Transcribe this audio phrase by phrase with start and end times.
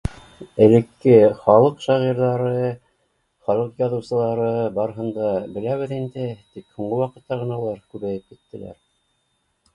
[0.67, 2.69] Элекке халыҡ шағирҙары,
[3.49, 6.27] халыҡ яҙыусылары барыһын да беләбеҙ инде,
[6.57, 8.77] тик һуңғы ваҡытта ғына улар күбәйеп киттеләр